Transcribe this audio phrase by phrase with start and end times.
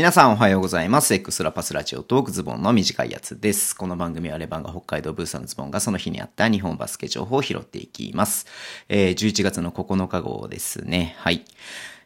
[0.00, 1.12] 皆さんおはようございます。
[1.12, 3.76] エクストラパスラジオトークズボンの短いやつです。
[3.76, 8.46] この番組はレバンが北海道ブースのズボンがその日にあった日本バスケ情報を拾っていきます。
[8.88, 11.16] えー、11月の9日号ですね。
[11.18, 11.44] はい。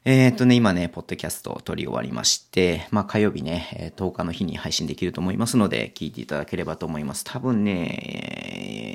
[0.05, 7.23] えっ、とね、今ね、ポッドキャストを撮り終わりまして、まあ火曜日ね、10日の日に配信できると思いますので、聞いていただければと思います。
[7.23, 8.54] 多分ね、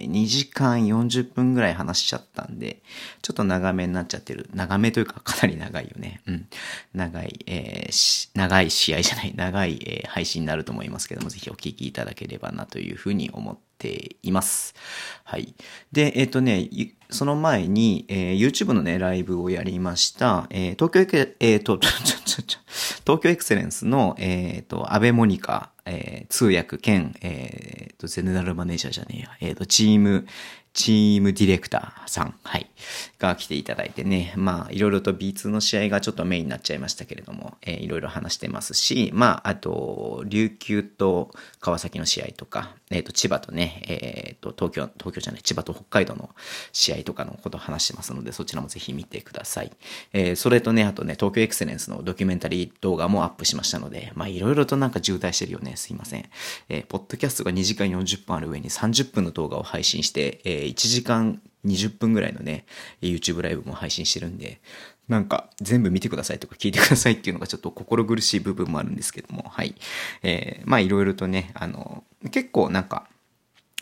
[0.09, 2.81] 2時間40分ぐらい話しちゃったんで、
[3.21, 4.49] ちょっと長めになっちゃってる。
[4.53, 6.21] 長めというかかなり長いよね。
[6.27, 6.47] うん。
[6.93, 14.75] 長い、えー長い試合じゃない、長い、えー配信になると思いますけども、ぜひお聴きいただければなというふうに思ってています。
[15.23, 15.55] はい。
[15.91, 16.69] で、えっ、とね、
[17.09, 22.59] その前に、えー YouTube のね、ライブをやりました、えー東京エク、えっ、と、ちょ、ちょ、ちょ、
[23.05, 30.27] 東京エクセレンスの、えっ、と、安倍モニカ、えー通訳兼、えっ、と、ゼネラルマネージャーじゃねえや、えっ、と、チーム、
[30.73, 32.69] チームディレクターさん、はい、
[33.17, 46.29] が来ていただいてね、まあ、いろいろと B2 の試合がちょっとメインになっちゃいましたけれども、えーいろいろ話してますし、まあ、あと、琉球と川崎の試合とか、えっ、と、千葉とね、えっ、と、東京、東京じゃない、千葉と北海道の
[46.71, 49.71] 試合とかのことを話してますので、そちらもぜひ見てください。
[50.13, 55.75] えーそれとね、あとね、東京エクセレンスのドキュメンタリー動画もアップしましたので、まあ、いろいろとなんか渋滞してるよね。
[55.75, 56.29] すいません。
[56.69, 62.65] えーポッドキャストが2時間40分ある上に30分の動画を配信して、えー1時間20分ぐらいのね、
[63.01, 64.59] YouTube ライブも配信してるんで、
[65.07, 69.75] なんか全部見てくださいとか聞いてくださいっていうのがちょっと心苦しい部分もあるんですけども、はい。
[70.23, 73.07] えーまあいろいろとね、あの、結構なんか、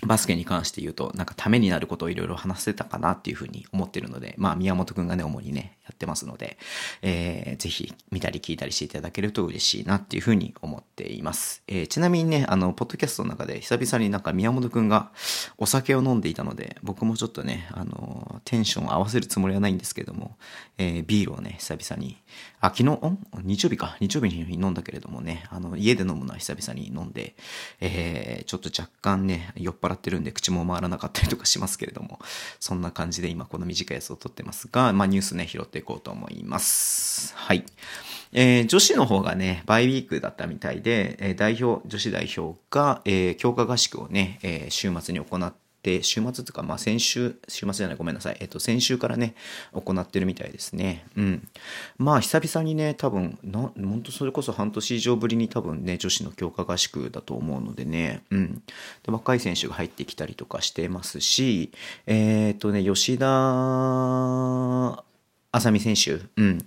[0.06, 6.58] バスケに関して言うと、なんかためになることをいろいろ話せたかなっていうふうに思ってるので、まあ宮本くんがね、主にね、やってますので、
[7.02, 11.64] えーぜひ見たり聞いたりしていただけると嬉しいなっていうふうに思っています。
[11.68, 15.12] えーちなみにね、あの、ポッドキャストの中で久々になんか宮本くんが
[15.58, 20.38] お酒を飲んでいたので、僕もちょっとね、あの、テンションを合わせるつもりはないんですけども、
[20.78, 22.18] えービールをね、久々に、
[22.60, 23.18] あ、昨日、ん？
[23.44, 27.36] 日曜日か、日曜日に飲んだけれどもね、あの、家で飲むのは久々に飲んで、
[27.80, 32.20] えーちょっと若干ね、酔っ払ってるんで口も回らなかったりとかしますけれども、
[32.60, 37.34] そんな感じで今この短いやつを撮ってますが、まあニュースね、拾っていこうと思います。
[37.36, 37.64] はい。
[38.34, 48.38] えー女子の方がね、バイウィークだったみたいで、えー代表、女子代表が、えー強化合宿をね、え週末に行って、週末とか、まあ先週、週末じゃない、ごめんなさい。
[48.42, 49.36] えっと、先週からね、
[49.72, 51.06] 行ってるみたいですね。
[51.16, 51.48] うん。
[51.98, 58.64] まあ、久々にね、多分、な、本当それこそ半年以上ぶりに多分ね、女子の強化合宿だと思うのでね、うん。
[59.04, 61.72] で、若い選手が入ってきたりとかしてますし、
[62.06, 63.28] えっとね、吉田
[65.52, 66.60] 浅見選手、うん、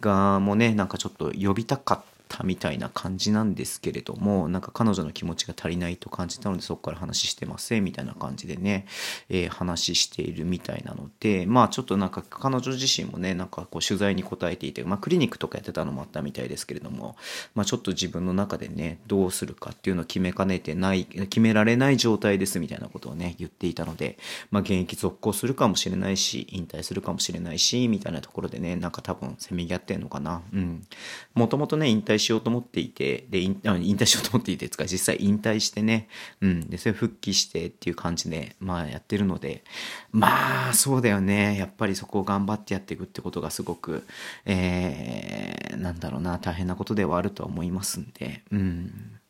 [0.00, 8.86] がもうね、なんかちょっと呼びたかったみたいな感じなんですけれども、なんか彼女の気持ちが足りないと感じたので、そこから話してませんみたいな感じでね、
[9.28, 17.16] えー話しているみたいなので、まあちょっとなんか彼女自身もね、なんかこう取材に答えていて、まあクリニックとかやってたのもあったみたいですけれども、
[17.54, 24.18] まあちょっと自分の中でね、どうするかっていうのを決めかねてない、決められない状態ですみたいなことをね、言っていたので、
[24.50, 30.42] まあ現役続行するかもしれないし、引退するかもしれないし、みたいなところでね、なんか多分せめぎ合ってんのかな。
[30.52, 30.86] うん。
[31.34, 36.08] もともとね、引退退しようと思っていて、で、引引退しようと思っていて、つか実際引退してね、
[36.40, 36.68] うん。
[36.68, 39.64] で、それ復帰してっていう感じで、まあやってるので、
[40.12, 41.56] まあ、そうだよね。
[41.56, 44.06] やっぱりそこを頑張ってやっていくってことがすごく、
[44.44, 49.20] えー、なんだろうな、大変なことではあるとは思いますんで、うん。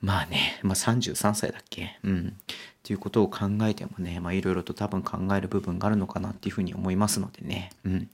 [0.00, 1.98] まあね、まあ33歳だっけ？
[2.02, 2.36] うん。
[2.86, 7.72] っていうことを考えてもね、まあいろいろと多分考える部分があるのかなっていうふうに思いますのでね。
[7.84, 8.08] うん。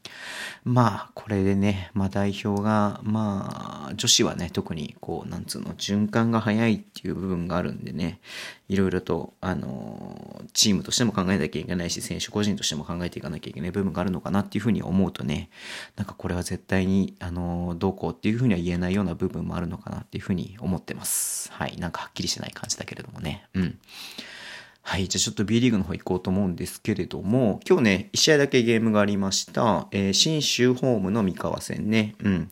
[0.64, 8.18] まあ、これでね、まあ代表が、まあ、女子はね、特にこう、なんつうの、循環が早いっていう部分があるんでね、
[8.70, 15.50] いろいろと、あの、チームとしても考えなきゃいけないし、選手個人としても考えていかなきゃいけない部分があるのかなっていうふうに思うとね、
[15.96, 21.52] なんかこれは絶対に、あの、どうこうっていうふうには言えないような部分もあるのかなっていうふうに思ってます。
[21.52, 21.76] はい。
[21.76, 23.46] なんかはっきりしてない感じだけれどもね。
[23.52, 23.78] うん。
[24.84, 25.06] はい。
[25.06, 29.86] じゃあちょっと B リーグの方行こうと思うんですけれども、今日ね、1試合だけゲームがありました。
[29.92, 32.16] えー、新州ホームの三河戦ね。
[32.22, 32.50] うん。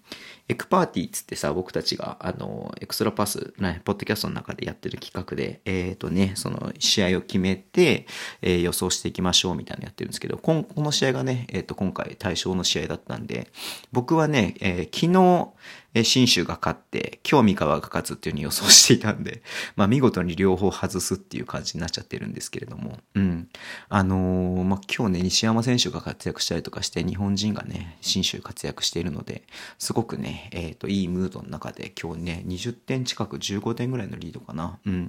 [0.50, 8.06] エクパーティーっつってさ、僕たちが、あの、エクストラパス、ね、ポッドキャストの中でやってる企画で、えっ、とね、その試合を決めて、
[8.42, 13.48] えー予想していきましょうみたいなのやってるんですけど、ここの試合がね、えっ、と、今回対象の試合だったんで、
[13.92, 15.52] 僕はね、えー昨日、
[15.92, 19.42] え新州が勝って、今日三河が勝つっていう風に予想していたんで、
[19.74, 23.48] まあ見事に両方外すっていう感じになっちゃってるんですけれども、うん。
[23.88, 29.42] あのーまあ今日ね、西山選手が活躍したりとかして、日本人がね、新州活躍しているので、
[29.78, 34.78] すごくね、えっ、と、いいムードの中で今日ね、20点近く15点ぐらいのリードかな。
[34.86, 35.08] うん。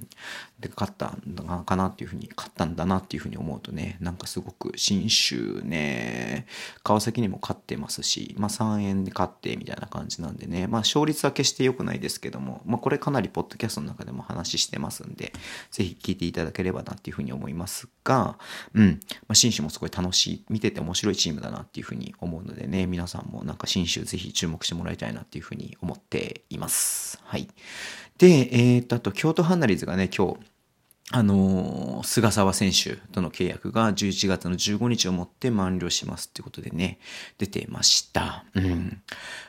[0.60, 6.46] で、勝ったんだなかなっていうふうに、勝ったんだなっていうふうに思うとね、なんかすごく新州ね、
[6.82, 15.32] 川崎にも勝ってますし、まあ3円で勝ってみたいな感じなんでね、まあ勝率は決して良くないですけども、まあこれかなりポッドキャストの中でも話してますんで、
[15.70, 18.38] ぜひ聞いていただければなっていうふうに思いますが、
[18.74, 27.20] うん、まあ新州もすごい楽しい、見てて面白いチームだなっていうふうに思うのでね、皆さんもなんか新州ぜひ注目してもらいたいなっていうふうに思っています。
[27.24, 27.48] はい。
[28.18, 30.36] で、えー、っと、あと、京都ハンナリーズがね、今日、
[31.14, 36.98] あの、菅沢選手との契約が11月の15日をもって満了しますってことでね、
[37.36, 38.46] 出てました。
[38.54, 39.02] うん。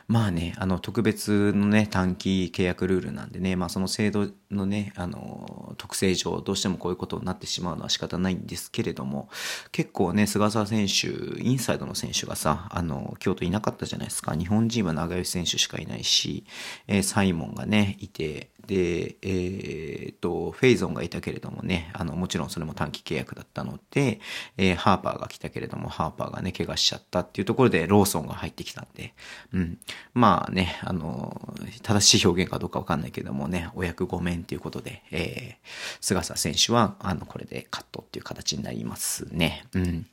[0.06, 9.30] まあね、あの、特別のね、短期契約ルールなんでね、まあその制度のね、あの、特性上、どうしてもこういうことになってしまうのは仕方ないんですけれども、
[9.72, 11.08] 結構ね、菅沢選手、
[11.40, 14.36] インサイドの選手がさ、あの、京都いなかったじゃないですか。
[14.36, 16.44] 日本人は長吉選手しかいないし、
[16.88, 24.20] えー、サイモンがね、いて、で、えー、っと、フェイゾンがいたけれどもね、あの、もちろんそれも短期契約だったので、
[24.56, 29.14] えー、ハーパーが来たけれども、ハーパーがね、怪我しちゃったっていうところで、ローソンが入ってきたんで、
[29.52, 29.78] うん。
[30.12, 35.66] まあね、あの、正しい表現かどうかわかんないけどもね、お役御免っていうことで、えー、
[36.00, 39.66] 菅佐選手は、あの、これでカットっていう形になりますね。
[39.74, 40.06] うん。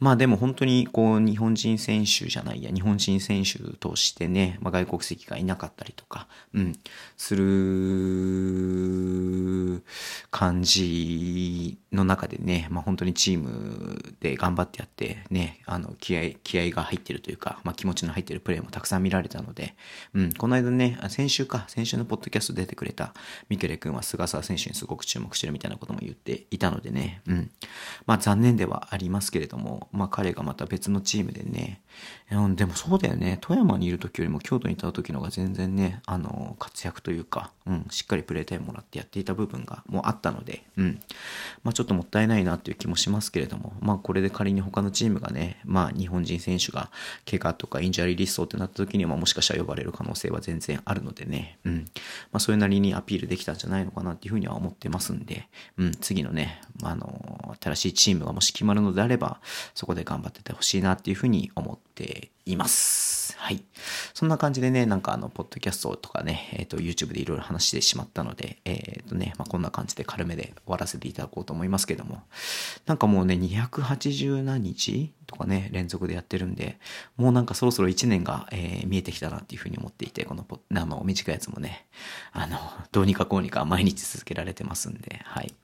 [0.00, 6.72] まあでも本当に、こう、日本人選手じゃないや、日本人選手としてね、まあ、外国籍がいなかったりとか、うん、
[7.16, 8.68] する、
[10.30, 10.77] 感じ
[11.92, 19.74] の中でね、まあ、本当にチームで頑張ってやってね、あの、気合、気合が入ってるというか、まあ、気持ちの入ってるプレーもたくさん見られたので、
[20.14, 23.14] うん、この間ね、先週か、先週のポッドキャスト出てくれた
[23.48, 27.50] ミケレ君は菅沢選手にすごく注目してるみたいなことも言っていたのでね、うん。
[28.06, 31.82] まあ、残念ではありますけれども、まあ、彼がまた別のチームでね、
[32.30, 41.00] うん、でもそうだよね、富山にいる時よりも京都にいた時の方が全然ね、あの、活躍というか、うん、しっかりプレータイムもらってやっていた部分がもうあったので、うん。
[41.64, 46.90] まあちょっともったいないなっていう気もしますけれども、まあこれで仮に他のチームがね、まあ日本人選手が
[47.28, 51.76] 怪我とか injury list ってなった時にはもしかしたら呼ばれる可能性は全然あるのでね、うん。
[52.32, 59.40] まあそれなりにアピールできたんじゃないのかなっていうふうには思ってますんで、うん、次のね、まあの、新しいチームがもし決まるのであれば、
[59.74, 63.17] そこで頑張っててほしいなっていうふうに思っています。
[63.38, 63.62] はい。
[64.14, 72.22] そんな感じでね、なんかあの、ポッドキャストとかね、えっ、ー、と、YouTube でいろいろ話してしまったので、えっ、ー、とね、まあ、こんな感じで軽めで終わらせていただこうと思いますけども、
[72.86, 76.78] なんかもうね、280何日とかね、連続でやってるんで、
[77.16, 81.86] もうなんかそろそろ1年が、えー、見えてきたなっていうふうに思っていて、このポ、あの、短いやつもね、
[82.32, 82.58] あの、
[82.92, 85.54] どうにかこうにか毎日続けられてますんで、はい。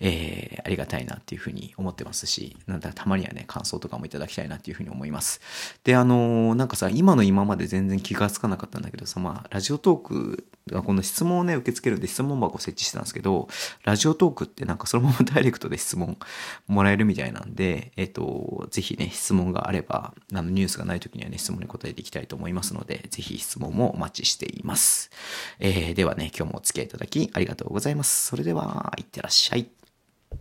[0.00, 5.42] えー、ありがたいなっていうふうに思ってますし、なんだたまにはね、感想とかもいただきたいなっていうふうに思います。
[5.84, 10.44] で、あの、なんかさ、今のの今まで全然気がつかなかったんだけどさ、まあ、ラジオトーク
[10.84, 13.48] この質問をね、受け付けるんで質問箱を設置してたんですけど、
[13.84, 16.16] ラジオトークってなんかそのままダイレクトで質問
[16.68, 25.10] もらえるみたいなんで、えっと、ぜひね、質問があれば、あの、ニュースがない時にはね、質問に答えていきたいと思いますので、ぜひ質問もお待ちしています。
[25.58, 28.26] えー、ではね、今日もお付き合いいただきありがとうございます。
[28.26, 29.79] それでは、いってらっしゃい。